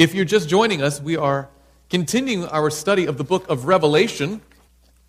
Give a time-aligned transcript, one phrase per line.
[0.00, 1.50] If you're just joining us, we are
[1.90, 4.40] continuing our study of the book of Revelation.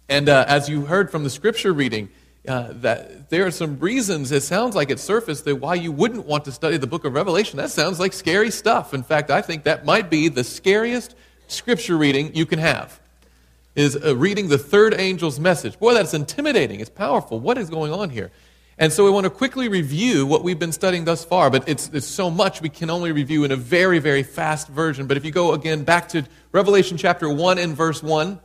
[0.09, 2.09] And uh, as you heard from the scripture reading,
[2.45, 6.25] uh, that there are some reasons, it sounds like it surfaced, that why you wouldn't
[6.25, 7.55] want to study the book of Revelation.
[7.55, 8.93] That sounds like scary stuff.
[8.93, 11.15] In fact, I think that might be the scariest
[11.47, 12.99] scripture reading you can have,
[13.77, 15.79] is uh, reading the third angel's message.
[15.79, 16.81] Boy, that's intimidating.
[16.81, 17.39] It's powerful.
[17.39, 18.29] What is going on here?
[18.81, 21.91] And so we want to quickly review what we've been studying thus far, but it's,
[21.93, 25.05] it's so much we can only review in a very, very fast version.
[25.05, 28.41] But if you go again back to Revelation chapter 1 and verse 1,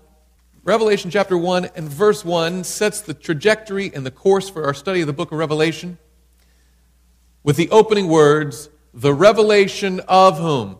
[0.62, 5.00] Revelation chapter 1 and verse 1 sets the trajectory and the course for our study
[5.00, 5.96] of the book of Revelation
[7.42, 10.76] with the opening words, the revelation of whom?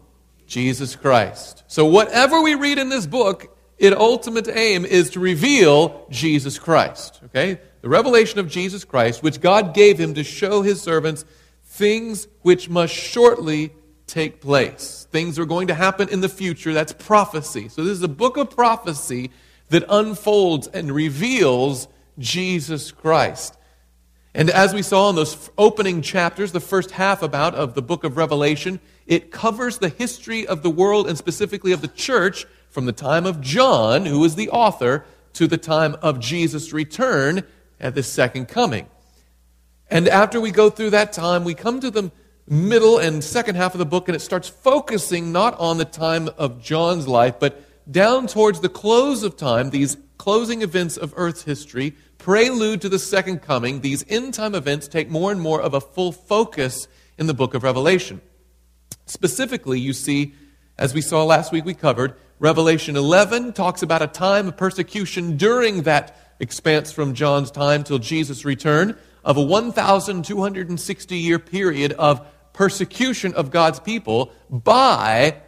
[0.47, 1.65] Jesus Christ.
[1.67, 7.21] So whatever we read in this book, its ultimate aim is to reveal Jesus Christ.
[7.25, 7.59] Okay?
[7.87, 11.25] The revelation of Jesus Christ, which God gave him to show his servants
[11.63, 13.73] things which must shortly
[14.09, 15.07] take place.
[15.13, 16.73] Things are going to happen in the future.
[16.73, 17.69] That's prophecy.
[17.69, 19.31] So this is a book of prophecy
[19.69, 21.87] that unfolds and reveals
[22.19, 23.57] Jesus Christ.
[24.35, 28.03] And as we saw in those opening chapters, the first half about of the book
[28.03, 32.87] of Revelation, it covers the history of the world and specifically of the church from
[32.87, 37.45] the time of John, who is the author, to the time of Jesus' return
[37.81, 38.87] at the second coming.
[39.89, 42.11] And after we go through that time, we come to the
[42.49, 46.29] middle and second half of the book, and it starts focusing not on the time
[46.39, 51.43] of John's life, but down towards the close of time, these closing events of Earth's
[51.43, 55.75] history, prelude to the second coming, these end time events take more and more of
[55.75, 58.21] a full focus in the book of Revelation.
[59.07, 60.35] Specifically, you see,
[60.79, 65.37] as we saw last week, we covered, Revelation 11 talks about a time of persecution
[65.37, 72.27] during that expanse from John's time till Jesus' return of a 1,260 year period of
[72.53, 75.41] persecution of God's people by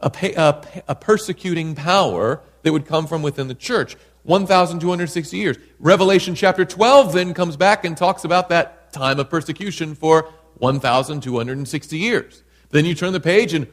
[0.00, 3.96] a, a, a persecuting power that would come from within the church.
[4.24, 5.56] 1,260 years.
[5.78, 11.98] Revelation chapter 12 then comes back and talks about that time of persecution for 1,260
[11.98, 12.42] years.
[12.70, 13.66] Then you turn the page and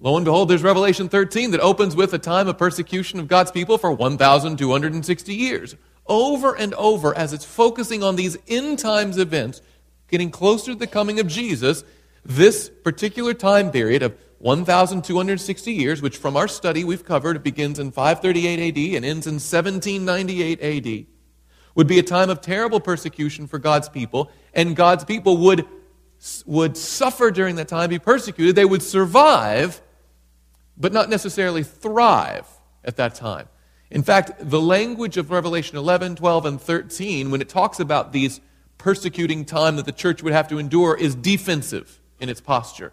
[0.00, 3.50] lo and behold, there's Revelation 13 that opens with a time of persecution of God's
[3.50, 5.76] people for 1,260 years.
[6.06, 9.62] Over and over, as it's focusing on these end times events,
[10.08, 11.84] getting closer to the coming of Jesus,
[12.24, 17.90] this particular time period of 1,260 years, which from our study we've covered, begins in
[17.90, 21.06] 538 AD and ends in 1798 AD,
[21.74, 25.66] would be a time of terrible persecution for God's people, and God's people would,
[26.46, 28.56] would suffer during that time, be persecuted.
[28.56, 29.82] They would survive,
[30.76, 32.46] but not necessarily thrive
[32.84, 33.48] at that time.
[33.90, 38.40] In fact, the language of Revelation 11, 12, and 13, when it talks about these
[38.78, 42.92] persecuting time that the church would have to endure, is defensive in its posture.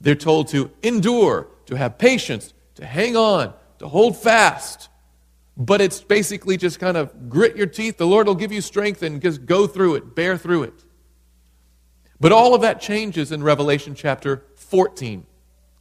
[0.00, 4.88] They're told to endure, to have patience, to hang on, to hold fast.
[5.56, 7.98] But it's basically just kind of grit your teeth.
[7.98, 10.84] The Lord will give you strength and just go through it, bear through it.
[12.20, 15.24] But all of that changes in Revelation chapter 14.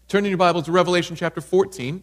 [0.08, 2.02] Turning your Bible to Revelation chapter 14.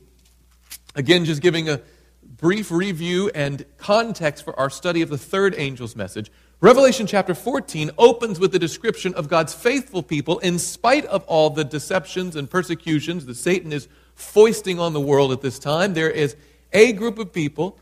[0.95, 1.81] Again, just giving a
[2.23, 6.31] brief review and context for our study of the third angel's message.
[6.61, 11.49] Revelation chapter 14 opens with the description of God's faithful people in spite of all
[11.49, 15.95] the deceptions and persecutions that Satan is foisting on the world at this time.
[15.95, 16.37] There is
[16.75, 17.79] a group of people,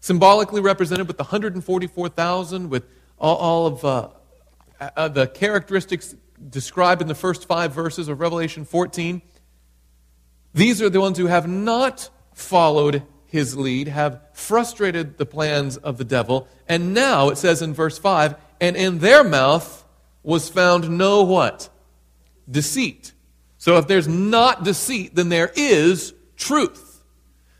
[0.00, 2.84] symbolically represented with the 144,000, with
[3.18, 4.08] all, all of uh,
[4.80, 6.14] uh, the characteristics
[6.48, 9.22] described in the first five verses of Revelation 14.
[10.52, 15.98] These are the ones who have not followed his lead, have frustrated the plans of
[15.98, 16.48] the devil.
[16.68, 19.84] And now it says in verse 5 and in their mouth
[20.22, 21.68] was found no what?
[22.48, 23.12] Deceit.
[23.58, 27.02] So if there's not deceit, then there is truth.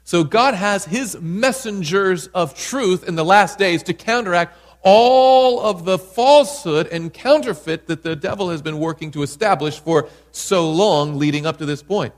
[0.05, 5.85] So God has his messengers of truth in the last days to counteract all of
[5.87, 11.19] the falsehood and counterfeit that the devil has been working to establish for so long
[11.19, 12.13] leading up to this point.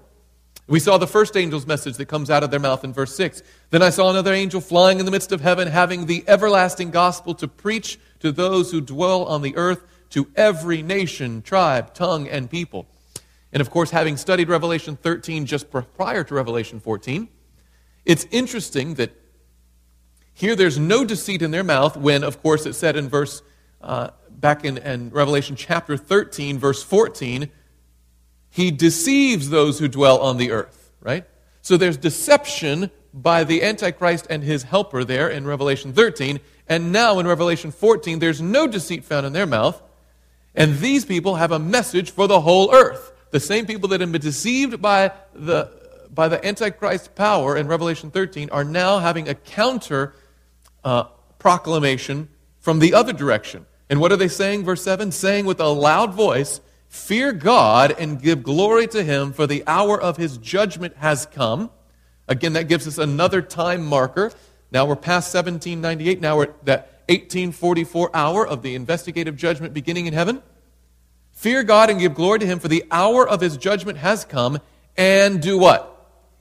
[0.69, 3.41] We saw the first angel's message that comes out of their mouth in verse 6.
[3.71, 7.37] Then I saw another angel flying in the midst of heaven, having the everlasting gospel
[7.37, 12.51] to preach to those who dwell on the earth, to every nation, tribe, tongue, and
[12.51, 12.89] people.
[13.53, 17.29] And of course, having studied Revelation 13 just prior to Revelation 14,
[18.05, 19.13] it's interesting that
[20.37, 23.41] here there's no deceit in their mouth when, of course, it said in verse,
[23.81, 27.49] uh, back in, in Revelation chapter 13, verse 14,
[28.51, 31.25] he deceives those who dwell on the earth, right?
[31.63, 36.39] So there's deception by the Antichrist and his helper there in Revelation 13.
[36.69, 39.83] And now in Revelation 14, there's no deceit found in their mouth.
[40.55, 43.11] And these people have a message for the whole earth.
[43.31, 45.73] The same people that have been deceived by the,
[46.15, 50.13] by the Antichrist power in Revelation 13 are now having a counter
[50.87, 51.03] uh,
[51.41, 52.29] proclamation
[52.61, 53.67] from the other direction.
[53.91, 54.65] And what are they saying?
[54.65, 59.49] Verse 7 saying with a loud voice, Fear God and give glory to him, for
[59.49, 61.71] the hour of his judgment has come.
[62.29, 64.31] Again, that gives us another time marker.
[64.71, 66.21] Now we're past 1798.
[66.21, 70.41] Now we're at that 1844 hour of the investigative judgment beginning in heaven.
[71.33, 74.61] Fear God and give glory to him, for the hour of his judgment has come.
[74.97, 75.93] And do what?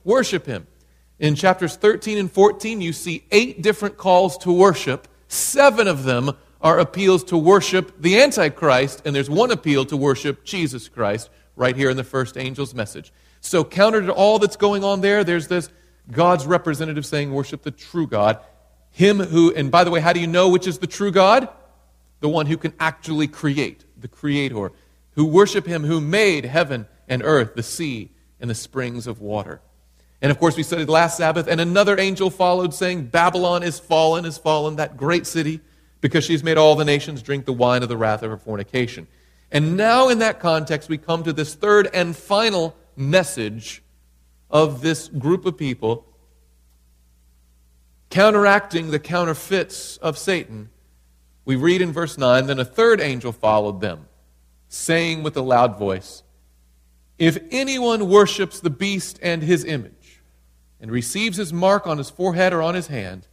[0.04, 0.68] Worship him.
[1.18, 5.08] In chapters 13 and 14, you see eight different calls to worship.
[5.28, 10.44] Seven of them are appeals to worship the Antichrist, and there's one appeal to worship
[10.44, 13.12] Jesus Christ right here in the first angel's message.
[13.40, 15.70] So, counter to all that's going on there, there's this
[16.10, 18.40] God's representative saying, Worship the true God.
[18.90, 21.48] Him who, and by the way, how do you know which is the true God?
[22.20, 24.72] The one who can actually create, the Creator,
[25.12, 28.10] who worship Him who made heaven and earth, the sea,
[28.40, 29.60] and the springs of water.
[30.26, 34.24] And of course, we studied last Sabbath, and another angel followed, saying, Babylon is fallen,
[34.24, 35.60] is fallen, that great city
[36.00, 39.06] because she's made all the nations drink the wine of the wrath of her fornication.
[39.52, 43.84] And now, in that context, we come to this third and final message
[44.50, 46.04] of this group of people
[48.10, 50.70] counteracting the counterfeits of Satan.
[51.44, 54.08] We read in verse 9 Then a third angel followed them,
[54.66, 56.24] saying with a loud voice,
[57.16, 59.92] If anyone worships the beast and his image,
[60.80, 63.26] and receives his mark on his forehead or on his hand,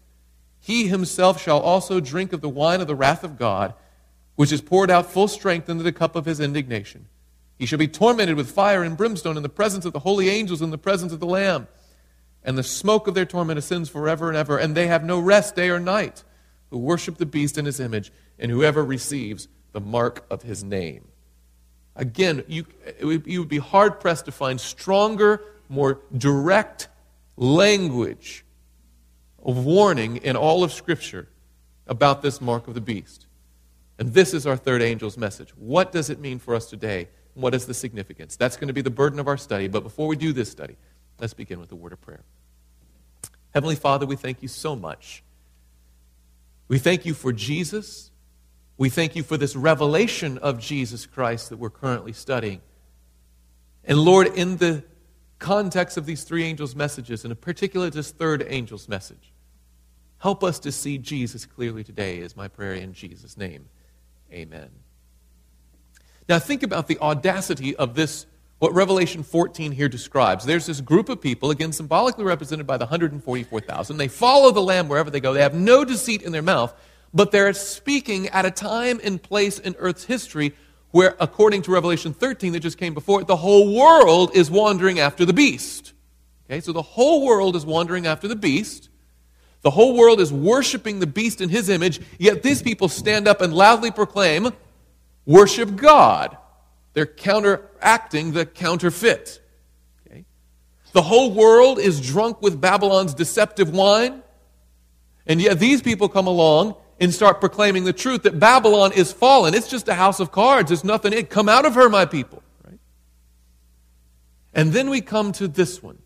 [0.60, 3.74] he himself shall also drink of the wine of the wrath of God,
[4.36, 7.08] which is poured out full strength into the cup of his indignation.
[7.58, 10.62] He shall be tormented with fire and brimstone in the presence of the holy angels
[10.62, 11.68] in the presence of the Lamb.
[12.44, 15.56] And the smoke of their torment ascends forever and ever, and they have no rest
[15.56, 16.24] day or night,
[16.70, 21.08] who worship the beast in his image, and whoever receives the mark of his name.
[21.96, 22.66] Again, you,
[23.02, 26.88] you would be hard pressed to find stronger, more direct
[27.36, 28.46] language
[29.44, 31.28] of warning in all of Scripture
[31.88, 33.28] about this mark of the beast.
[34.00, 35.50] And this is our third angel's message.
[35.52, 37.10] What does it mean for us today?
[37.36, 38.36] What is the significance?
[38.36, 39.68] That's going to be the burden of our study.
[39.68, 40.78] But before we do this study,
[41.20, 42.24] let's begin with a word of prayer.
[43.54, 45.24] Heavenly Father, we thank you so much.
[46.68, 48.12] We thank you for Jesus.
[48.78, 52.62] We thank you for this revelation of Jesus Christ that we're currently studying.
[53.84, 54.84] And Lord, in the
[55.44, 59.34] context of these three angels' messages, and in particular this third angel's message,
[60.24, 63.68] Help us to see Jesus clearly today, is my prayer in Jesus' name.
[64.32, 64.70] Amen.
[66.30, 68.26] Now, think about the audacity of this,
[68.60, 70.46] what Revelation 14 here describes.
[70.46, 73.98] There's this group of people, again, symbolically represented by the 144,000.
[73.98, 76.74] They follow the Lamb wherever they go, they have no deceit in their mouth,
[77.14, 80.56] but they're speaking at a time and place in Earth's history
[80.94, 85.00] where, according to Revelation 13 that just came before it, the whole world is wandering
[85.00, 85.92] after the beast.
[86.46, 88.90] Okay, so the whole world is wandering after the beast.
[89.64, 93.42] The whole world is worshiping the beast in his image, yet these people stand up
[93.42, 94.52] and loudly proclaim,
[95.26, 96.38] Worship God.
[96.94, 99.42] They're counteracting the counterfeit.
[100.06, 100.26] Okay?
[100.92, 104.22] The whole world is drunk with Babylon's deceptive wine,
[105.26, 109.54] and yet these people come along and start proclaiming the truth that Babylon is fallen.
[109.54, 110.70] It's just a house of cards.
[110.70, 111.30] There's nothing in it.
[111.30, 112.44] Come out of her, my people.
[112.66, 112.80] Right?
[114.54, 116.00] And then we come to this one,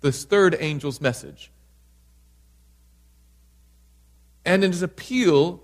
[0.00, 1.50] this third angel's message.
[4.46, 5.60] and in his appeal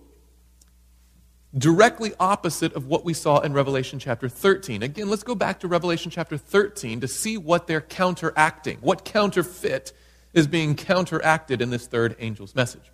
[1.57, 4.83] directly opposite of what we saw in Revelation chapter 13.
[4.83, 9.93] Again, let's go back to Revelation chapter 13 to see what they're counteracting, what counterfeit
[10.33, 12.91] is being counteracted in this third angel's message.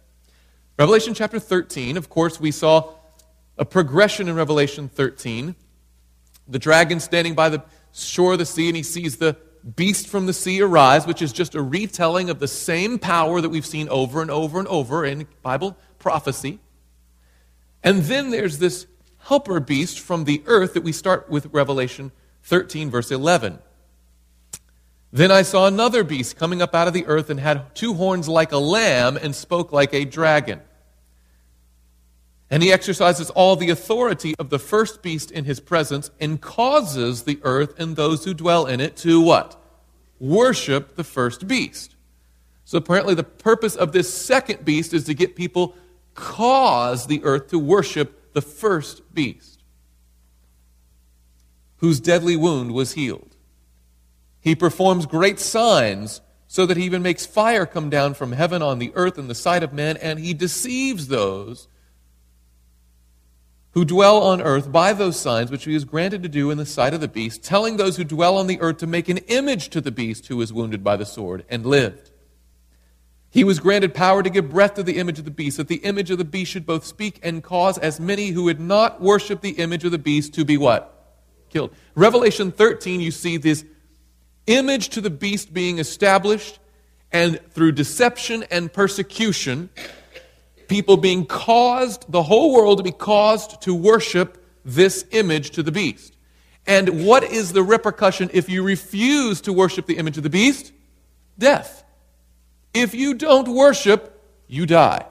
[0.79, 2.93] Revelation chapter 13, of course, we saw
[3.59, 5.57] a progression in Revelation 13.
[6.47, 9.37] The dragon standing by the shore of the sea, and he sees the
[9.75, 13.49] beast from the sea arise, which is just a retelling of the same power that
[13.49, 16.61] we've seen over and over and over in Bible prophecy.
[17.83, 18.87] And then there's this
[19.19, 22.13] helper beast from the earth that we start with Revelation
[22.45, 23.59] 13, verse 11.
[25.13, 28.29] Then I saw another beast coming up out of the earth and had two horns
[28.29, 30.61] like a lamb and spoke like a dragon.
[32.51, 37.25] And he exercises all the authority of the first beast in his presence and causes
[37.25, 39.61] the earth and those who dwell in it to what?
[40.19, 41.95] Worship the first beast.
[42.65, 45.75] So apparently, the purpose of this second beast is to get people
[46.15, 49.63] cause the earth to worship the first beast,
[51.77, 53.37] whose deadly wound was healed.
[54.41, 58.79] He performs great signs so that he even makes fire come down from heaven on
[58.79, 61.69] the earth in the sight of men, and he deceives those
[63.73, 66.67] who dwell on earth by those signs which he is granted to do in the
[66.67, 69.69] sight of the beast, telling those who dwell on the earth to make an image
[69.69, 72.11] to the beast who was wounded by the sword and lived.
[73.31, 75.77] He was granted power to give breath to the image of the beast, that the
[75.77, 79.43] image of the beast should both speak and cause as many who had not worshipped
[79.43, 80.95] the image of the beast to be what?
[81.51, 81.71] Killed.
[81.95, 83.65] Revelation 13, you see this
[84.47, 86.59] image to the beast being established,
[87.13, 89.69] and through deception and persecution,
[90.69, 95.73] people being caused, the whole world to be caused to worship this image to the
[95.73, 96.17] beast.
[96.67, 100.73] And what is the repercussion if you refuse to worship the image of the beast?
[101.39, 101.85] Death.
[102.75, 105.07] If you don't worship, you die.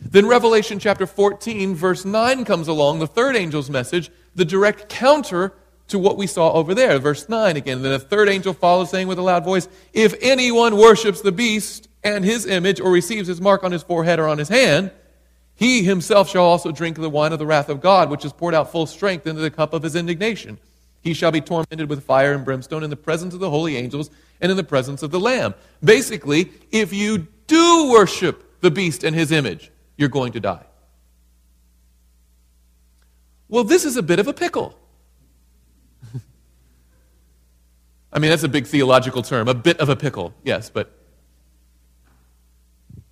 [0.00, 5.52] Then Revelation chapter 14, verse 9 comes along, the third angel's message, the direct counter
[5.88, 6.98] to what we saw over there.
[6.98, 7.82] Verse 9 again.
[7.82, 11.87] Then a third angel follows, saying with a loud voice, If anyone worships the beast
[12.02, 14.90] and his image, or receives his mark on his forehead or on his hand,
[15.54, 18.54] he himself shall also drink the wine of the wrath of God, which is poured
[18.54, 20.58] out full strength into the cup of his indignation.
[21.00, 24.10] He shall be tormented with fire and brimstone in the presence of the holy angels
[24.40, 25.54] and in the presence of the Lamb.
[25.82, 30.64] Basically, if you do worship the beast and his image, you're going to die.
[33.48, 34.78] Well, this is a bit of a pickle.
[38.12, 40.97] I mean, that's a big theological term, a bit of a pickle, yes, but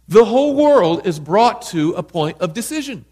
[0.09, 3.05] the whole world is brought to a point of decision.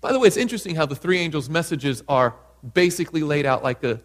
[0.00, 2.34] By the way, it's interesting how the three angels' messages are
[2.74, 4.00] basically laid out like a,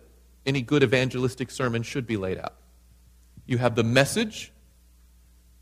[0.46, 2.56] any good evangelistic sermon should be laid out.
[3.46, 4.51] You have the message,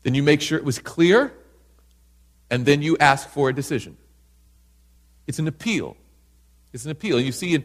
[0.02, 1.32] then you make sure it was clear,
[2.50, 3.96] and then you ask for a decision.
[5.26, 5.96] It's an appeal.
[6.72, 7.20] It's an appeal.
[7.20, 7.64] You see in,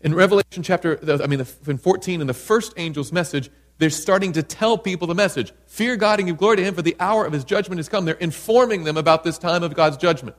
[0.00, 3.50] in Revelation chapter, I mean, in 14, in the first angel's message,
[3.80, 6.82] they're starting to tell people the message fear God and give glory to Him, for
[6.82, 8.04] the hour of His judgment has come.
[8.04, 10.36] They're informing them about this time of God's judgment.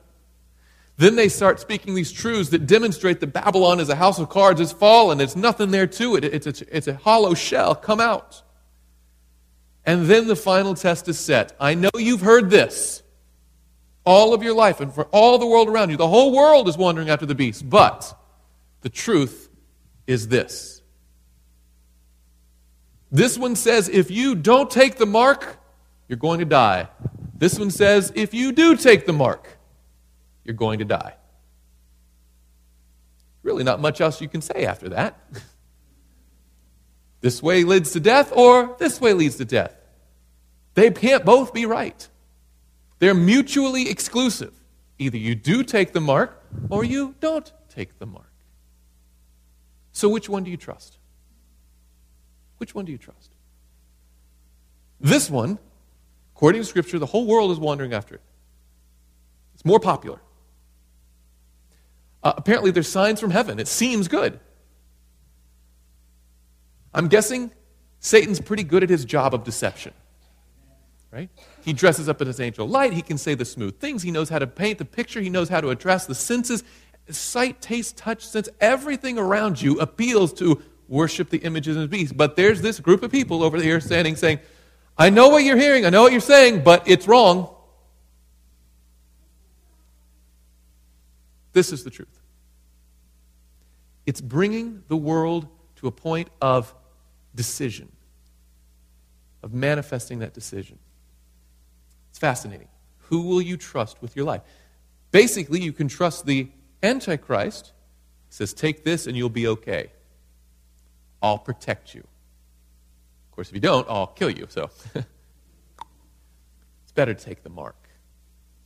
[0.97, 4.61] Then they start speaking these truths that demonstrate that Babylon is a house of cards,
[4.61, 7.73] it's fallen, there's nothing there to it, it's a, it's a hollow shell.
[7.73, 8.43] Come out.
[9.87, 11.55] And then the final test is set.
[11.59, 13.01] I know you've heard this
[14.05, 15.97] all of your life and for all the world around you.
[15.97, 17.67] The whole world is wandering after the beast.
[17.67, 18.15] But
[18.81, 19.49] the truth
[20.05, 20.80] is this
[23.11, 25.57] this one says, if you don't take the mark,
[26.07, 26.87] you're going to die.
[27.37, 29.57] This one says, if you do take the mark,
[30.45, 31.15] you're going to die.
[33.43, 35.19] Really, not much else you can say after that.
[37.21, 39.75] this way leads to death, or this way leads to death.
[40.75, 42.07] They can't both be right.
[42.99, 44.53] They're mutually exclusive.
[44.99, 48.31] Either you do take the mark, or you don't take the mark.
[49.91, 50.97] So, which one do you trust?
[52.61, 53.31] Which one do you trust?
[54.99, 55.57] This one,
[56.35, 58.21] according to Scripture, the whole world is wandering after it.
[59.55, 60.19] It's more popular.
[62.23, 63.59] Uh, apparently, there's signs from heaven.
[63.59, 64.39] It seems good.
[66.93, 67.49] I'm guessing
[67.99, 69.95] Satan's pretty good at his job of deception.
[71.09, 71.31] Right?
[71.65, 72.93] He dresses up in his angel light.
[72.93, 74.03] He can say the smooth things.
[74.03, 75.19] He knows how to paint the picture.
[75.19, 76.63] He knows how to address the senses.
[77.09, 80.61] Sight, taste, touch, sense, everything around you appeals to
[80.91, 82.15] worship the images of the beast.
[82.15, 84.39] But there's this group of people over here standing saying,
[84.97, 87.55] I know what you're hearing, I know what you're saying, but it's wrong.
[91.53, 92.19] This is the truth.
[94.05, 96.73] It's bringing the world to a point of
[97.33, 97.89] decision,
[99.41, 100.77] of manifesting that decision.
[102.09, 102.67] It's fascinating.
[103.03, 104.41] Who will you trust with your life?
[105.11, 106.49] Basically, you can trust the
[106.83, 107.71] Antichrist.
[108.29, 109.91] He says, Take this and you'll be okay.
[111.21, 112.01] I'll protect you.
[112.01, 114.47] Of course, if you don't, I'll kill you.
[114.49, 115.05] So it's
[116.93, 117.75] better to take the mark.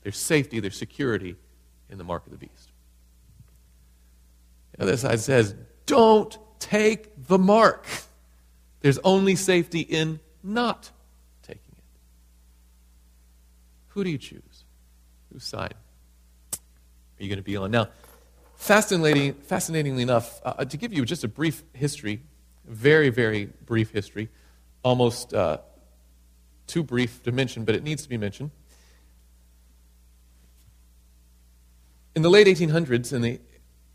[0.02, 1.36] There's safety, there's security
[1.90, 2.72] in the mark of the beast.
[4.78, 7.86] The other side says, don't take the mark.
[8.82, 10.92] There's only safety in not
[11.42, 11.84] taking it.
[13.90, 14.64] Who do you choose?
[15.32, 15.74] Whose side
[16.54, 17.72] are you going to be on?
[17.72, 17.90] Now,
[18.56, 22.22] fascinating, fascinatingly enough, uh, to give you just a brief history
[22.68, 24.30] very, very brief history,
[24.84, 25.58] almost uh,
[26.68, 28.52] too brief to mention, but it needs to be mentioned.
[32.16, 33.40] In the late 1800s, in the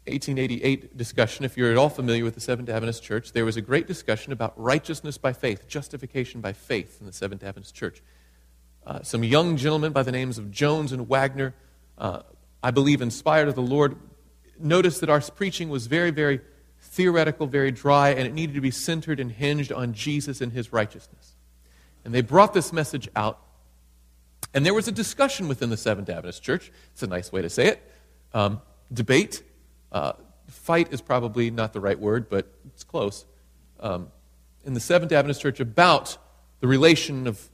[0.07, 3.61] 1888 discussion, if you're at all familiar with the Seventh Adventist Church, there was a
[3.61, 8.03] great discussion about righteousness by faith, justification by faith in the Seventh Adventist Church.
[8.87, 11.55] Uh, some young gentlemen by the names of Jones and Waggoner,
[11.99, 12.23] uh,
[12.63, 13.97] I believe inspired of the Lord,
[14.59, 16.41] noticed that our preaching was very, very
[16.91, 20.73] theoretical, very dry, and it needed to be centered and hinged on Jesus and his
[20.73, 21.37] righteousness.
[22.05, 23.39] And they brought this message out.
[24.53, 26.73] And there was a discussion within the Seventh Adventist Church.
[26.93, 27.93] It's a nice way to say it.
[28.35, 28.61] um,
[28.93, 29.43] debate.
[29.93, 30.13] Uh,
[30.49, 33.25] fight is probably not the right word, but it's close.
[33.79, 34.09] Um,
[34.65, 36.19] in the Seventh Adventist Church about
[36.61, 37.49] the relation of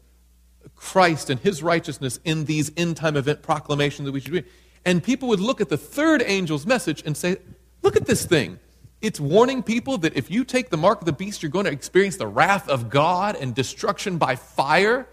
[0.75, 4.45] Christ and his righteousness in these end time event proclamations that we should read.
[4.85, 7.37] And people would look at the third angel's message and say,
[7.83, 8.59] Look at this thing.
[9.01, 11.71] It's warning people that if you take the mark of the beast, you're going to
[11.71, 15.07] experience the wrath of God and destruction by fire.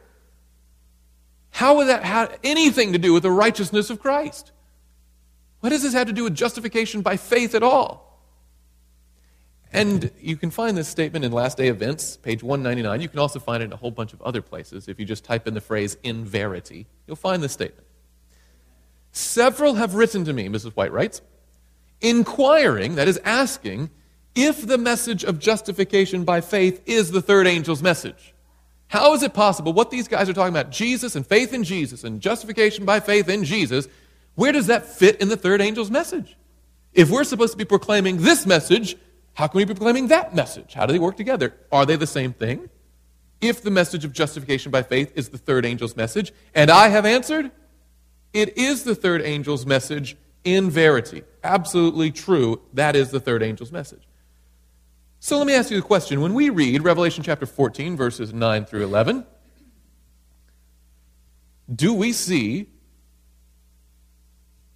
[1.52, 4.52] How would that have anything to do with the righteousness of Christ?
[5.60, 8.04] What does this have to do with justification by faith at all?
[9.72, 13.02] And you can find this statement in Last Day Events, page 199.
[13.02, 14.88] You can also find it in a whole bunch of other places.
[14.88, 17.88] If you just type in the phrase in verity, you'll find this statement.
[19.12, 20.76] Several have written to me, Mrs.
[20.76, 21.22] White writes,
[22.04, 23.90] inquiring, that is, asking,
[24.36, 28.34] if the message of justification by faith is the third angel's message.
[28.88, 29.74] How is it possible?
[29.74, 33.28] What these guys are talking about, Jesus and faith in Jesus and justification by faith
[33.28, 33.88] in Jesus,
[34.36, 36.38] where does that fit in the third angel's message?
[36.94, 38.96] If we're supposed to be proclaiming this message,
[39.34, 40.74] how can we be proclaiming that message?
[40.74, 41.56] How do they work together?
[41.72, 42.70] Are they the same thing?
[43.42, 47.06] If the message of justification by faith is the third angel's message, and I have
[47.06, 47.52] answered,
[48.32, 51.24] it is the third angel's message in verity.
[51.44, 52.62] Absolutely true.
[52.74, 54.08] That is the third angel's message.
[55.20, 56.22] So let me ask you the question.
[56.22, 59.26] When we read Revelation chapter 14, verses 9 through 11,
[61.74, 62.68] do we see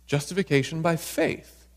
[0.06, 1.68] justification by faith?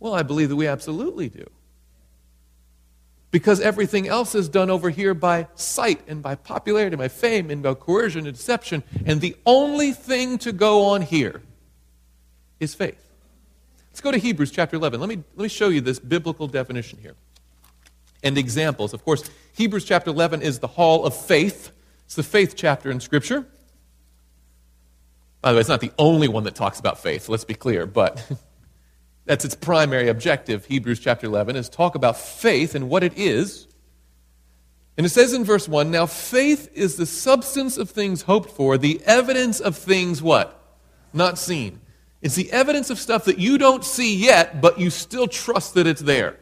[0.00, 1.48] Well, I believe that we absolutely do.
[3.30, 7.62] Because everything else is done over here by sight and by popularity, by fame and
[7.62, 8.82] by coercion and deception.
[9.06, 11.40] And the only thing to go on here
[12.62, 12.98] is faith.
[13.90, 15.00] Let's go to Hebrews chapter 11.
[15.00, 17.14] Let me, let me show you this biblical definition here
[18.22, 18.94] and examples.
[18.94, 21.72] Of course, Hebrews chapter 11 is the hall of faith,
[22.06, 23.46] it's the faith chapter in Scripture.
[25.40, 27.84] By the way, it's not the only one that talks about faith, let's be clear,
[27.84, 28.30] but
[29.24, 33.68] That's its primary objective, Hebrews chapter 11, is talk about faith and what it is.
[34.96, 38.76] And it says in verse 1 Now faith is the substance of things hoped for,
[38.76, 40.58] the evidence of things what?
[41.12, 41.80] Not seen.
[42.22, 45.86] It's the evidence of stuff that you don't see yet, but you still trust that
[45.86, 46.38] it's there.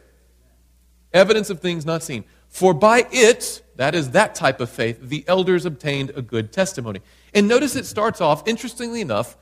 [1.11, 2.23] Evidence of things not seen.
[2.47, 7.01] For by it, that is that type of faith, the elders obtained a good testimony.
[7.33, 9.35] And notice it starts off, interestingly enough,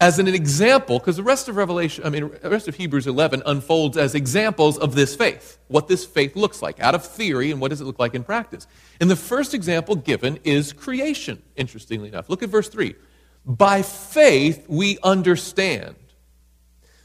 [0.00, 3.42] as an example, because the rest of Revelation, I mean, the rest of Hebrews 11
[3.46, 7.60] unfolds as examples of this faith, what this faith looks like, out of theory, and
[7.60, 8.66] what does it look like in practice.
[9.00, 12.28] And the first example given is creation, interestingly enough.
[12.28, 12.96] Look at verse 3.
[13.44, 15.96] By faith we understand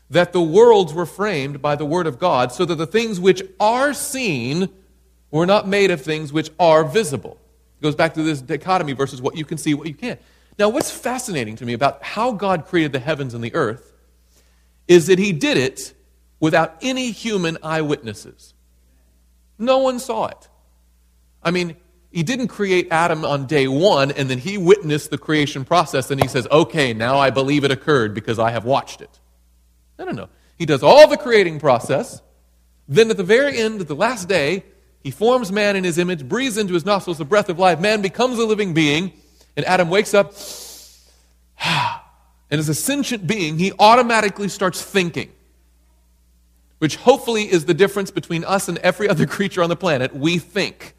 [0.10, 3.44] that the worlds were framed by the word of God, so that the things which
[3.60, 4.70] are seen
[5.32, 7.38] were not made of things which are visible.
[7.80, 10.20] It goes back to this dichotomy versus what you can see, what you can't.
[10.58, 13.94] Now, what's fascinating to me about how God created the heavens and the earth
[14.88, 15.94] is that He did it
[16.40, 18.54] without any human eyewitnesses.
[19.60, 20.48] No one saw it.
[21.44, 21.76] I mean,
[22.12, 26.22] He didn't create Adam on day one and then He witnessed the creation process and
[26.22, 29.20] He says, okay, now I believe it occurred because I have watched it.
[30.00, 30.30] No, no, no.
[30.58, 32.22] He does all the creating process.
[32.88, 34.64] Then at the very end of the last day,
[35.02, 37.80] He forms man in His image, breathes into his nostrils the breath of life.
[37.80, 39.14] Man becomes a living being.
[39.58, 40.34] And Adam wakes up,
[41.66, 45.32] and as a sentient being, he automatically starts thinking,
[46.78, 50.16] which hopefully is the difference between us and every other creature on the planet.
[50.16, 50.94] We think.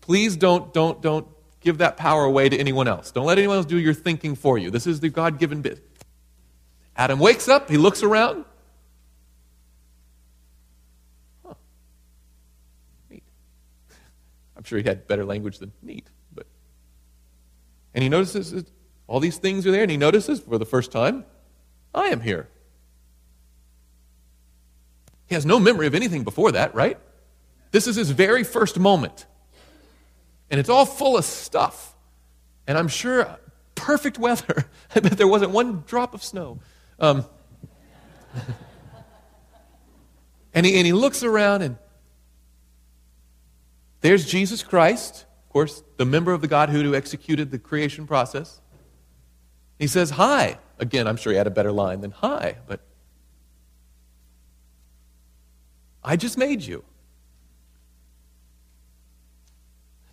[0.00, 1.26] Please don't, don't, don't
[1.60, 3.10] give that power away to anyone else.
[3.10, 4.70] Don't let anyone else do your thinking for you.
[4.70, 5.86] This is the God given bit.
[6.96, 8.44] Adam wakes up, he looks around.
[13.08, 13.22] Neat.
[14.56, 16.08] I'm sure he had better language than neat.
[16.34, 16.46] But
[17.94, 18.64] and he notices
[19.06, 21.24] all these things are there, and he notices for the first time,
[21.94, 22.48] I am here.
[25.26, 26.98] He has no memory of anything before that, right?
[27.70, 29.26] This is his very first moment.
[30.50, 31.94] And it's all full of stuff.
[32.66, 33.38] And I'm sure
[33.74, 34.66] perfect weather.
[34.94, 36.58] I bet there wasn't one drop of snow.
[36.98, 37.24] Um,
[40.54, 41.78] and, he, and he looks around, and
[44.00, 48.60] there's Jesus Christ of course, the member of the Godhead who executed the creation process.
[49.80, 50.58] He says, Hi.
[50.78, 52.80] Again, I'm sure he had a better line than hi, but
[56.04, 56.84] I just made you.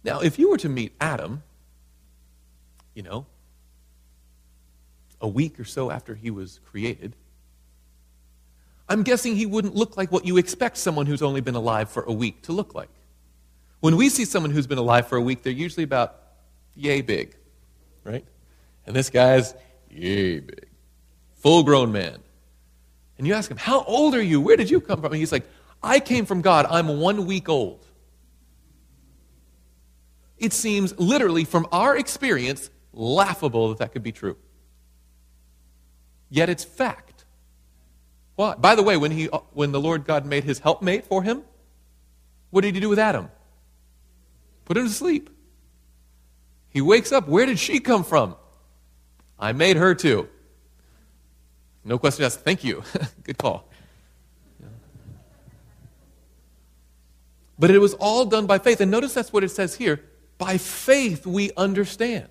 [0.03, 1.43] Now, if you were to meet Adam,
[2.93, 3.25] you know,
[5.19, 7.15] a week or so after he was created,
[8.89, 12.03] I'm guessing he wouldn't look like what you expect someone who's only been alive for
[12.03, 12.89] a week to look like.
[13.79, 16.15] When we see someone who's been alive for a week, they're usually about
[16.75, 17.35] yay big,
[18.03, 18.25] right?
[18.85, 19.53] And this guy's
[19.89, 20.67] yay big.
[21.35, 22.19] Full grown man.
[23.17, 24.39] And you ask him, How old are you?
[24.39, 25.11] Where did you come from?
[25.11, 25.47] And he's like,
[25.83, 26.65] I came from God.
[26.69, 27.85] I'm one week old.
[30.37, 34.37] It seems literally, from our experience, laughable that that could be true.
[36.29, 37.25] Yet it's fact.
[38.35, 38.55] Why?
[38.55, 41.43] By the way, when, he, uh, when the Lord God made his helpmate for him,
[42.49, 43.29] what did he do with Adam?
[44.65, 45.29] Put him to sleep.
[46.69, 47.27] He wakes up.
[47.27, 48.35] Where did she come from?
[49.39, 50.27] I made her too.
[51.83, 52.41] No question asked.
[52.41, 52.83] Thank you.
[53.23, 53.69] Good call.
[57.57, 58.81] But it was all done by faith.
[58.81, 60.03] And notice that's what it says here.
[60.37, 62.27] By faith we understand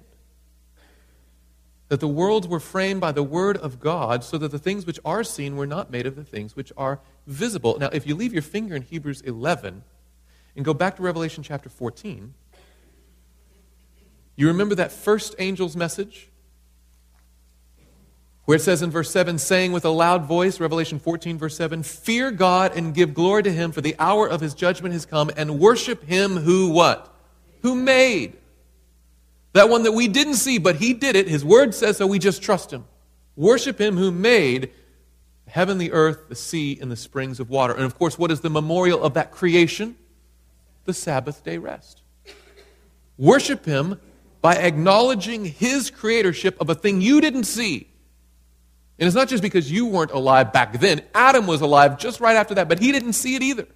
[1.88, 4.98] that the worlds were framed by the word of God, so that the things which
[5.04, 7.78] are seen were not made of the things which are visible.
[7.78, 9.84] Now, if you leave your finger in Hebrews 11
[10.56, 12.34] and go back to Revelation chapter 14,
[14.34, 16.28] you remember that first angel's message?
[18.46, 21.82] Where it says in verse 7, saying with a loud voice, Revelation 14, verse 7,
[21.82, 25.30] Fear God and give glory to him, for the hour of his judgment has come,
[25.36, 27.15] and worship him who what?
[27.66, 28.34] Who made.
[29.52, 31.26] That one that we didn't see, but he did it.
[31.26, 32.84] His word says so, we just trust him.
[33.34, 34.70] Worship him who made
[35.48, 37.74] heaven, the earth, the sea, and the springs of water.
[37.74, 39.96] And of course, what is the memorial of that creation?
[40.84, 42.02] The Sabbath day rest.
[43.18, 44.00] Worship him
[44.40, 47.88] by acknowledging his creatorship of a thing you didn't see.
[49.00, 51.02] And it's not just because you weren't alive back then.
[51.16, 53.66] Adam was alive just right after that, but he didn't see it either.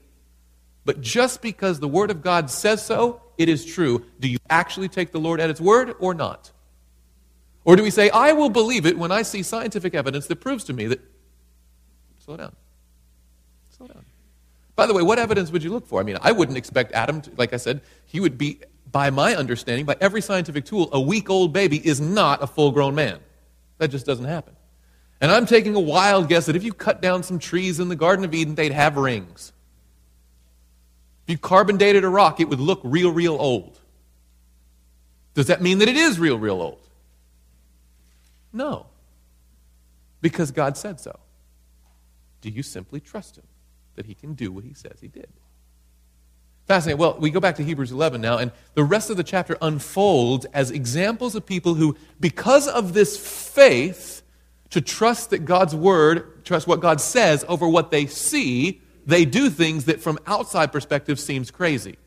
[0.84, 4.04] But just because the Word of God says so, it is true.
[4.20, 6.52] Do you actually take the Lord at its word or not?
[7.64, 10.62] Or do we say, I will believe it when I see scientific evidence that proves
[10.64, 11.00] to me that.
[12.18, 12.54] Slow down.
[13.70, 14.04] Slow down.
[14.76, 16.00] By the way, what evidence would you look for?
[16.00, 18.60] I mean, I wouldn't expect Adam, to, like I said, he would be
[18.92, 22.72] by my understanding, by every scientific tool, a week old baby is not a full
[22.72, 23.20] grown man.
[23.78, 24.54] That just doesn't happen.
[25.22, 27.96] And I'm taking a wild guess that if you cut down some trees in the
[27.96, 29.54] Garden of Eden, they'd have rings.
[31.30, 33.78] If you carbon dated a rock, it would look real, real old.
[35.34, 36.84] Does that mean that it is real, real old?
[38.52, 38.86] No.
[40.20, 41.20] Because God said so.
[42.40, 43.44] Do you simply trust Him
[43.94, 45.28] that He can do what He says He did?
[46.66, 46.98] Fascinating.
[46.98, 50.46] Well, we go back to Hebrews 11 now, and the rest of the chapter unfolds
[50.46, 54.22] as examples of people who, because of this faith,
[54.70, 59.50] to trust that God's word, trust what God says over what they see, they do
[59.50, 61.98] things that from outside perspective seems crazy.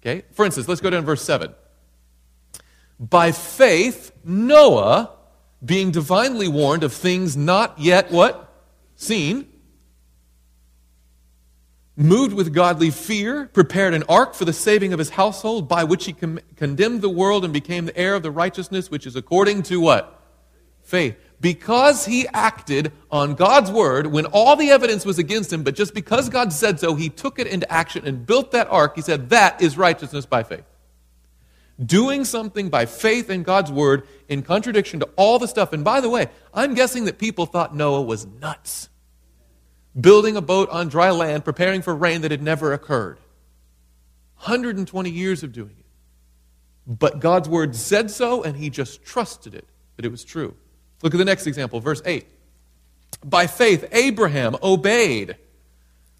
[0.00, 0.24] Okay?
[0.32, 1.54] For instance, let's go down to verse 7.
[3.00, 5.12] By faith, Noah,
[5.64, 8.44] being divinely warned of things not yet what?
[8.96, 9.48] Seen,
[11.96, 16.04] moved with godly fear, prepared an ark for the saving of his household, by which
[16.06, 19.62] he com- condemned the world and became the heir of the righteousness which is according
[19.64, 20.20] to what?
[20.82, 21.16] Faith.
[21.40, 25.94] Because he acted on God's word when all the evidence was against him, but just
[25.94, 28.96] because God said so, he took it into action and built that ark.
[28.96, 30.64] He said, That is righteousness by faith.
[31.84, 35.72] Doing something by faith in God's word in contradiction to all the stuff.
[35.72, 38.88] And by the way, I'm guessing that people thought Noah was nuts
[39.98, 43.18] building a boat on dry land, preparing for rain that had never occurred.
[44.36, 45.84] 120 years of doing it.
[46.86, 50.54] But God's word said so, and he just trusted it, that it was true.
[51.02, 52.26] Look at the next example, verse 8.
[53.24, 55.36] By faith, Abraham obeyed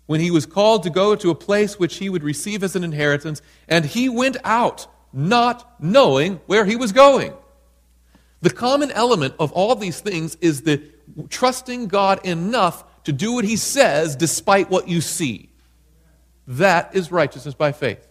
[0.07, 2.83] when he was called to go to a place which he would receive as an
[2.83, 7.35] inheritance, and he went out, not knowing where he was going.
[8.41, 10.81] The common element of all these things is the
[11.29, 15.51] trusting God enough to do what he says despite what you see.
[16.47, 18.07] That is righteousness by faith,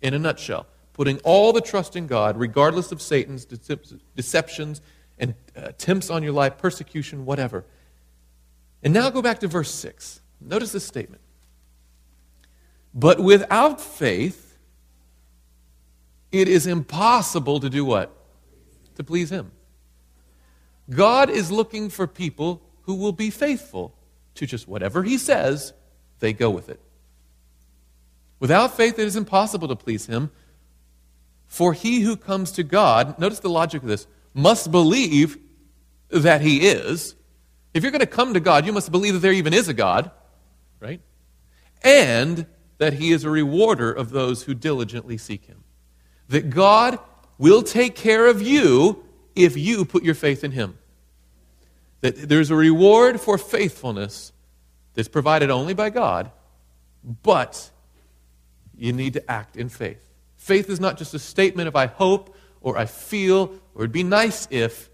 [0.00, 0.66] in a nutshell.
[0.94, 4.80] Putting all the trust in God, regardless of Satan's deceptions
[5.18, 7.64] and uh, attempts on your life, persecution, whatever.
[8.82, 10.20] And now go back to verse 6.
[10.40, 11.22] Notice this statement.
[12.94, 14.58] But without faith,
[16.32, 18.14] it is impossible to do what?
[18.96, 19.52] To please Him.
[20.88, 23.94] God is looking for people who will be faithful
[24.34, 25.72] to just whatever he says,
[26.20, 26.80] they go with it.
[28.38, 30.30] Without faith, it is impossible to please him.
[31.46, 35.38] For he who comes to God, notice the logic of this, must believe
[36.10, 37.14] that he is.
[37.74, 39.74] If you're going to come to God, you must believe that there even is a
[39.74, 40.10] God,
[40.78, 41.00] right?
[41.82, 42.46] And
[42.78, 45.64] that he is a rewarder of those who diligently seek him.
[46.28, 46.98] That God
[47.38, 50.78] will take care of you if you put your faith in him.
[52.02, 54.32] That there's a reward for faithfulness
[54.94, 56.30] that's provided only by God,
[57.22, 57.70] but
[58.76, 60.02] you need to act in faith.
[60.36, 64.02] Faith is not just a statement of I hope or I feel or it'd be
[64.02, 64.90] nice if.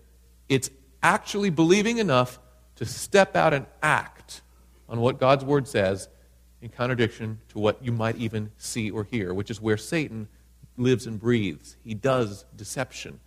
[0.48, 0.70] It's
[1.02, 2.38] actually believing enough
[2.76, 4.42] to step out and act
[4.88, 6.08] on what God's word says
[6.60, 10.28] in contradiction to what you might even see or hear, which is where Satan
[10.76, 11.76] lives and breathes.
[11.84, 13.20] He does deception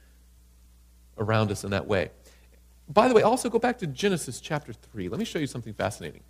[1.18, 2.12] around us in that way.
[2.88, 5.10] By the way, also go back to Genesis chapter 3.
[5.10, 6.22] Let me show you something fascinating.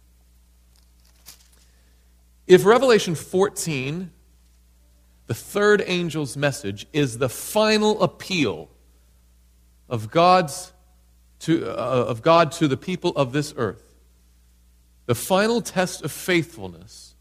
[2.47, 4.11] If Revelation 14,
[5.27, 8.69] the third angel's message, is the final appeal
[9.89, 10.73] of God's
[11.39, 13.95] to, uh, of God to the people of this earth,
[15.05, 17.15] the final test of faithfulness,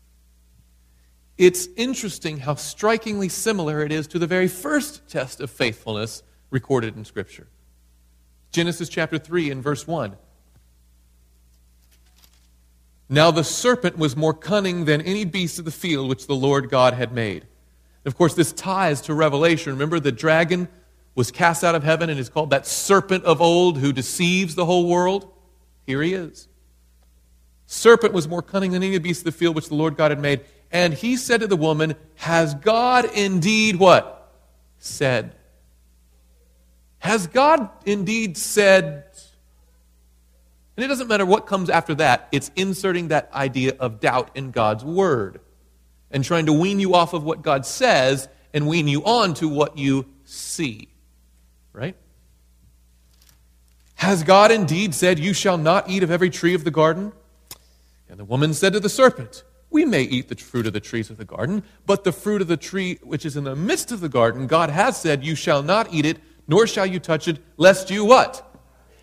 [1.36, 6.96] it's interesting how strikingly similar it is to the very first test of faithfulness recorded
[6.96, 7.48] in Scripture.
[8.52, 10.16] Genesis chapter 3 and verse 1.
[13.08, 16.70] Now the serpent was more cunning than any beast of the field which the Lord
[16.70, 17.46] God had made.
[18.04, 19.72] Of course, this ties to Revelation.
[19.72, 20.68] Remember, the dragon
[21.14, 24.66] was cast out of heaven and is called that serpent of old who deceives the
[24.66, 25.30] whole world.
[25.86, 26.48] Here he is.
[27.66, 30.20] Serpent was more cunning than any beast of the field which the Lord God had
[30.20, 30.42] made.
[30.70, 34.32] And he said to the woman, Has God indeed what?
[34.78, 35.34] Said.
[36.98, 39.04] Has God indeed said?
[40.76, 44.50] And it doesn't matter what comes after that, it's inserting that idea of doubt in
[44.50, 45.40] God's word
[46.14, 49.48] and trying to wean you off of what God says and wean you on to
[49.48, 50.88] what you see.
[51.72, 51.96] Right?
[53.96, 57.12] Has God indeed said, You shall not eat of every tree of the garden?
[58.08, 61.10] And the woman said to the serpent, We may eat the fruit of the trees
[61.10, 64.00] of the garden, but the fruit of the tree which is in the midst of
[64.00, 67.38] the garden, God has said, You shall not eat it, nor shall you touch it,
[67.56, 68.54] lest you what?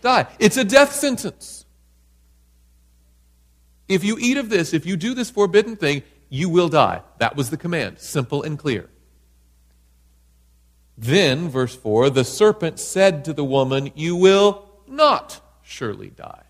[0.01, 0.27] Die.
[0.39, 1.65] It's a death sentence.
[3.89, 7.01] If you eat of this, if you do this forbidden thing, you will die.
[7.19, 8.89] That was the command, simple and clear.
[10.97, 16.43] Then, verse 4 the serpent said to the woman, You will not surely die.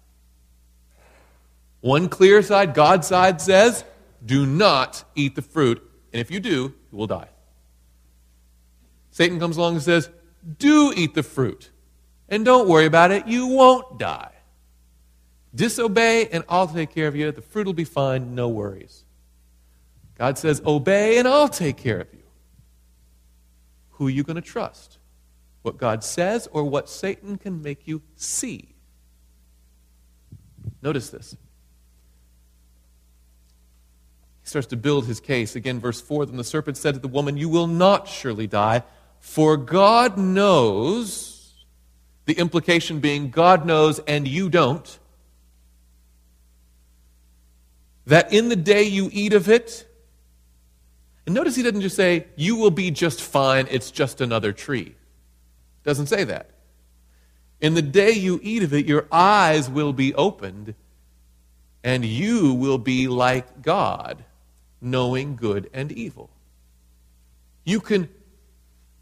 [1.81, 3.83] One clear side, God's side says,
[4.23, 5.81] Do not eat the fruit,
[6.13, 7.29] and if you do, you will die.
[9.09, 10.11] Satan comes along and says,
[10.59, 11.71] Do eat the fruit,
[12.29, 14.31] and don't worry about it, you won't die.
[15.55, 17.31] Disobey, and I'll take care of you.
[17.31, 19.05] The fruit will be fine, no worries.
[20.21, 22.21] God says, Obey, and I'll take care of you.
[23.93, 24.99] Who are you going to trust?
[25.63, 28.75] What God says or what Satan can make you see?
[30.83, 31.35] Notice this.
[34.43, 35.55] He starts to build his case.
[35.55, 38.83] Again, verse 4 Then the serpent said to the woman, You will not surely die,
[39.19, 41.55] for God knows,
[42.25, 44.99] the implication being God knows and you don't,
[48.05, 49.87] that in the day you eat of it,
[51.25, 54.95] and notice he doesn't just say, You will be just fine, it's just another tree.
[55.83, 56.49] Doesn't say that.
[57.59, 60.73] In the day you eat of it, your eyes will be opened,
[61.83, 64.23] and you will be like God,
[64.81, 66.29] knowing good and evil.
[67.63, 68.09] You can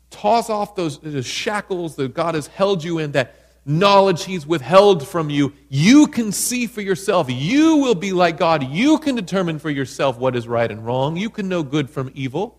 [0.09, 3.35] toss off those, those shackles that God has held you in, that
[3.69, 7.27] knowledge He's withheld from you, you can see for yourself.
[7.29, 8.63] You will be like God.
[8.63, 11.15] You can determine for yourself what is right and wrong.
[11.15, 12.57] You can know good from evil.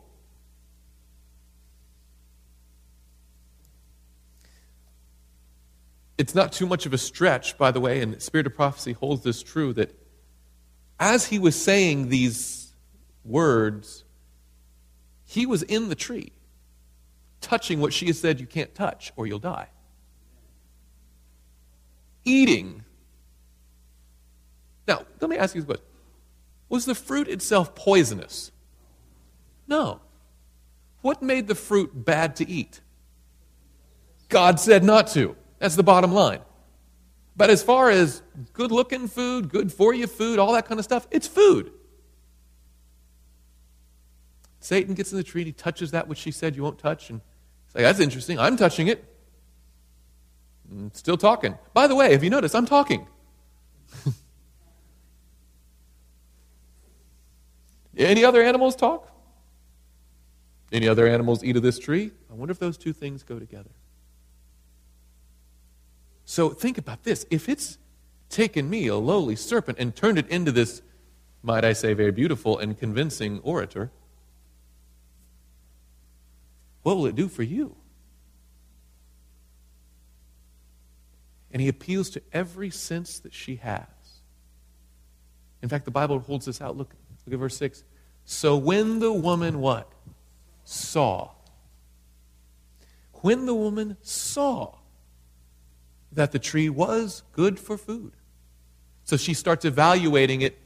[6.16, 9.25] It's not too much of a stretch, by the way, and Spirit of Prophecy holds
[9.25, 9.92] this true that
[10.99, 12.73] as he was saying these
[13.25, 14.05] words,
[15.25, 16.33] he was in the tree,
[17.40, 19.68] touching what she has said you can't touch or you'll die
[22.24, 22.85] eating.
[24.87, 25.87] Now, let me ask you this question
[26.68, 28.50] Was the fruit itself poisonous?
[29.66, 30.00] No.
[31.02, 32.80] What made the fruit bad to eat?
[34.28, 35.37] God said not to.
[35.59, 36.40] That's the bottom line.
[37.37, 40.85] But as far as good looking food, good for you food, all that kind of
[40.85, 41.72] stuff, it's food.
[44.61, 47.09] Satan gets in the tree, and he touches that which she said you won't touch,
[47.11, 47.20] and
[47.66, 48.38] he's like, That's interesting.
[48.38, 49.10] I'm touching it.
[50.72, 51.59] Mm, still talking.
[51.74, 53.06] By the way, have you noticed I'm talking?
[57.96, 59.11] Any other animals talk?
[60.72, 62.12] Any other animals eat of this tree?
[62.30, 63.70] I wonder if those two things go together.
[66.24, 67.26] So think about this.
[67.30, 67.78] If it's
[68.28, 70.80] taken me, a lowly serpent, and turned it into this,
[71.42, 73.90] might I say, very beautiful and convincing orator,
[76.83, 77.74] what will it do for you?
[81.53, 83.87] And he appeals to every sense that she has.
[85.63, 86.77] In fact, the Bible holds this out.
[86.77, 86.95] Look,
[87.27, 87.85] look at verse 6.
[88.25, 89.91] So when the woman what?
[90.65, 91.31] Saw.
[93.23, 94.77] When the woman saw
[96.13, 98.13] that the tree was good for food.
[99.05, 100.59] So she starts evaluating it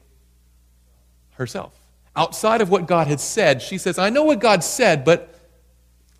[1.32, 1.74] herself.
[2.16, 5.34] Outside of what God had said, she says, I know what God said, but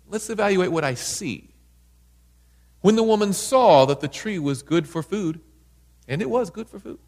[0.07, 1.54] let's evaluate what I see.
[2.81, 5.39] When the woman saw that the tree was good for food,
[6.07, 6.99] and it was good for food,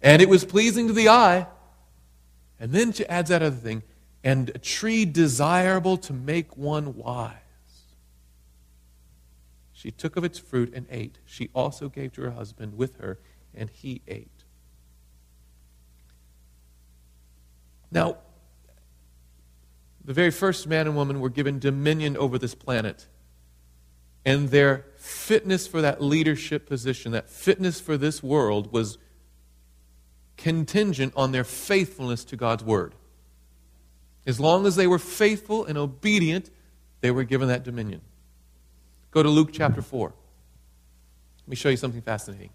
[0.00, 1.46] and it was pleasing to the eye,
[2.58, 3.82] and then she adds that other thing,
[4.24, 7.34] and a tree desirable to make one wise.
[9.72, 11.18] She took of its fruit and ate.
[11.26, 13.18] She also gave to her husband with her,
[13.54, 14.44] and he ate.
[17.90, 18.16] Now,
[20.04, 23.06] the very first man and woman were given dominion over this planet.
[24.26, 28.98] And their fitness for that leadership position, that fitness for this world, was
[30.36, 32.96] contingent on their faithfulness to God's word.
[34.26, 36.50] As long as they were faithful and obedient,
[37.02, 38.00] they were given that dominion.
[39.12, 40.08] Go to Luke chapter 4.
[40.08, 42.50] Let me show you something fascinating.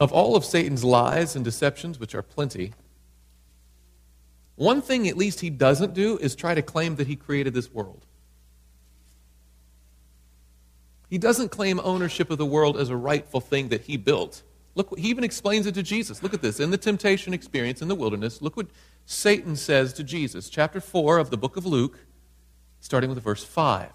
[0.00, 2.72] Of all of Satan's lies and deceptions, which are plenty,
[4.60, 7.72] one thing at least he doesn't do is try to claim that he created this
[7.72, 8.04] world.
[11.08, 14.42] He doesn't claim ownership of the world as a rightful thing that he built.
[14.74, 16.22] Look, he even explains it to Jesus.
[16.22, 16.60] Look at this.
[16.60, 18.66] In the temptation experience in the wilderness, look what
[19.06, 20.50] Satan says to Jesus.
[20.50, 21.98] Chapter 4 of the book of Luke,
[22.80, 23.90] starting with verse 5.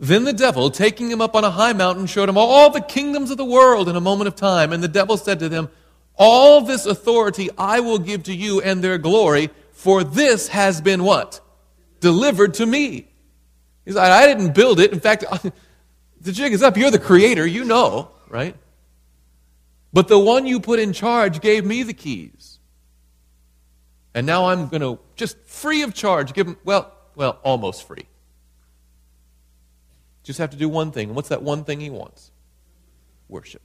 [0.00, 3.30] Then the devil, taking him up on a high mountain, showed him all the kingdoms
[3.30, 4.72] of the world in a moment of time.
[4.72, 5.70] And the devil said to them,
[6.16, 11.04] All this authority I will give to you and their glory, for this has been
[11.04, 11.40] what?
[12.00, 13.08] Delivered to me.
[13.84, 14.92] He's like, I didn't build it.
[14.92, 15.24] In fact,
[16.20, 16.76] the jig is up.
[16.76, 17.46] You're the creator.
[17.46, 18.54] You know, right?
[19.92, 22.58] But the one you put in charge gave me the keys.
[24.14, 28.06] And now I'm going to just free of charge give him, well, well, almost free.
[30.22, 31.14] Just have to do one thing.
[31.14, 32.30] what's that one thing he wants?
[33.28, 33.62] Worship.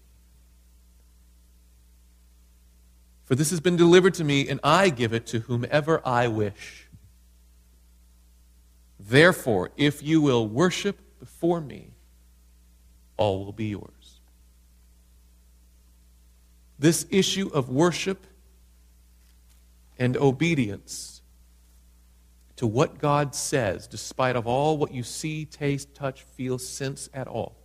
[3.28, 6.88] For this has been delivered to me, and I give it to whomever I wish.
[8.98, 11.92] Therefore, if you will worship before me,
[13.18, 14.22] all will be yours.
[16.80, 18.26] This issue of worship
[20.00, 21.22] and obedience
[22.56, 27.28] to what God says, despite of all what you see, taste, touch, feel, sense at
[27.28, 27.58] all.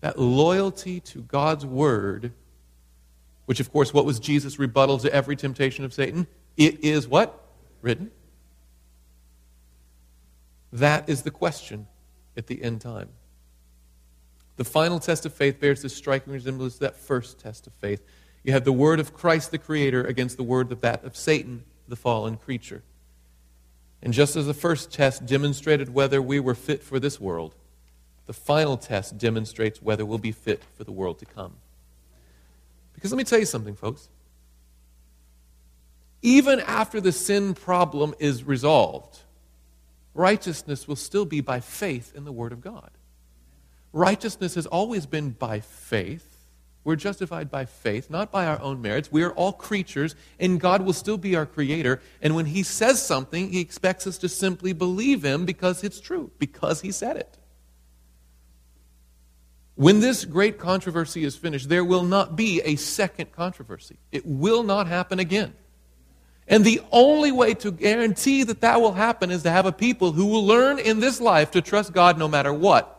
[0.00, 2.34] That loyalty to God's word,
[3.46, 6.26] which of course, what was Jesus' rebuttal to every temptation of Satan?
[6.56, 7.38] It is what?
[7.82, 8.10] Written.
[10.72, 11.86] That is the question
[12.36, 13.08] at the end time.
[14.56, 18.02] The final test of faith bears this striking resemblance to that first test of faith.
[18.44, 21.64] You have the word of Christ the Creator against the word of that of Satan,
[21.88, 22.82] the fallen creature.
[24.02, 27.54] And just as the first test demonstrated whether we were fit for this world,
[28.26, 31.54] the final test demonstrates whether we'll be fit for the world to come.
[33.00, 34.10] Because let me tell you something, folks.
[36.20, 39.20] Even after the sin problem is resolved,
[40.12, 42.90] righteousness will still be by faith in the Word of God.
[43.94, 46.26] Righteousness has always been by faith.
[46.84, 49.10] We're justified by faith, not by our own merits.
[49.10, 52.02] We are all creatures, and God will still be our creator.
[52.20, 56.30] And when He says something, He expects us to simply believe Him because it's true,
[56.38, 57.38] because He said it.
[59.80, 63.96] When this great controversy is finished, there will not be a second controversy.
[64.12, 65.54] It will not happen again.
[66.46, 70.12] And the only way to guarantee that that will happen is to have a people
[70.12, 72.98] who will learn in this life to trust God no matter what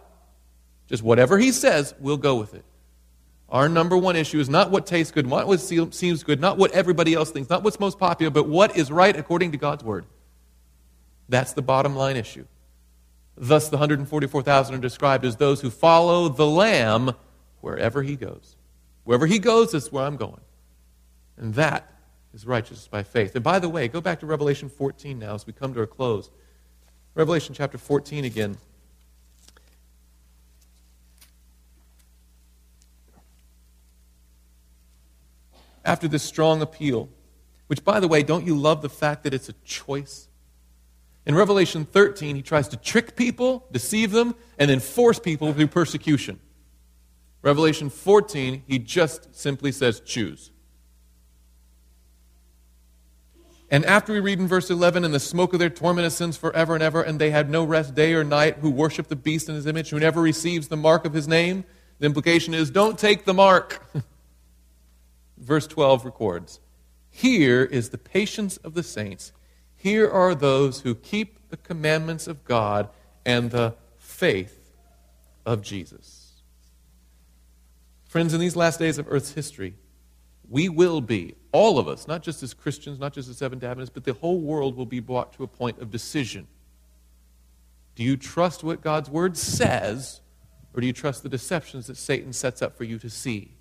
[0.87, 2.65] just whatever he says, we'll go with it.
[3.47, 6.71] Our number one issue is not what tastes good, not what seems good, not what
[6.71, 10.05] everybody else thinks, not what's most popular, but what is right according to God's word.
[11.29, 12.47] That's the bottom line issue.
[13.37, 17.13] Thus, the 144,000 are described as those who follow the Lamb
[17.61, 18.55] wherever he goes.
[19.03, 20.41] Wherever he goes, that's where I'm going.
[21.37, 21.91] And that
[22.33, 23.33] is righteousness by faith.
[23.35, 25.87] And by the way, go back to Revelation 14 now as we come to a
[25.87, 26.29] close.
[27.15, 28.57] Revelation chapter 14 again.
[35.83, 37.09] after this strong appeal,
[37.67, 40.27] which, by the way, don't you love the fact that it's a choice?
[41.25, 45.67] In Revelation 13, he tries to trick people, deceive them, and then force people through
[45.67, 46.39] persecution.
[47.41, 50.51] Revelation 14, he just simply says, choose.
[53.69, 56.73] And after we read in verse 11, and the smoke of their torment ascends forever
[56.73, 59.55] and ever, and they had no rest day or night, who worship the beast in
[59.55, 61.63] his image, who never receives the mark of his name.
[61.99, 63.81] The implication is, don't take the mark.
[65.37, 66.59] verse 12 records
[67.09, 69.31] Here is the patience of the saints.
[69.81, 72.87] Here are those who keep the commandments of God
[73.25, 74.75] and the faith
[75.43, 76.33] of Jesus.
[78.03, 79.73] Friends, in these last days of Earth's history,
[80.47, 83.89] we will be, all of us, not just as Christians, not just as Seventh Adventists,
[83.91, 86.45] but the whole world will be brought to a point of decision.
[87.95, 90.21] Do you trust what God's Word says,
[90.75, 93.55] or do you trust the deceptions that Satan sets up for you to see?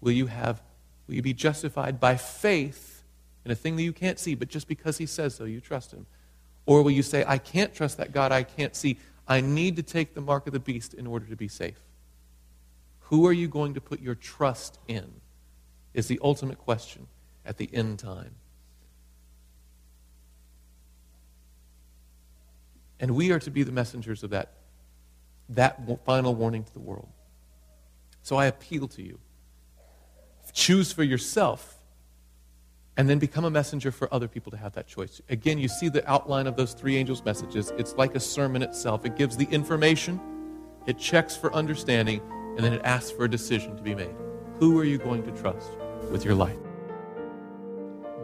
[0.00, 0.62] Will you have
[1.08, 2.91] will you be justified by faith
[3.44, 5.92] in a thing that you can't see, but just because he says so, you trust
[5.92, 6.06] him?
[6.66, 8.98] Or will you say, I can't trust that God I can't see.
[9.26, 11.80] I need to take the mark of the beast in order to be safe?
[13.06, 15.12] Who are you going to put your trust in?
[15.92, 17.08] Is the ultimate question
[17.44, 18.34] at the end time.
[23.00, 24.52] And we are to be the messengers of that,
[25.48, 27.08] that final warning to the world.
[28.22, 29.18] So I appeal to you.
[30.52, 31.81] Choose for yourself
[32.96, 35.20] and then become a messenger for other people to have that choice.
[35.30, 37.72] Again, you see the outline of those three angels' messages.
[37.78, 39.06] It's like a sermon itself.
[39.06, 40.20] It gives the information,
[40.86, 42.20] it checks for understanding,
[42.56, 44.14] and then it asks for a decision to be made.
[44.58, 45.70] Who are you going to trust
[46.10, 46.58] with your life?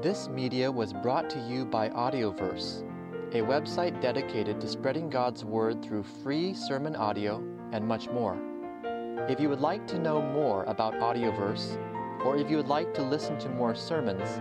[0.03, 2.83] This media was brought to you by Audioverse,
[3.33, 7.43] a website dedicated to spreading God's Word through free sermon audio
[7.73, 8.39] and much more.
[9.29, 11.77] If you would like to know more about Audioverse,
[12.25, 14.41] or if you would like to listen to more sermons,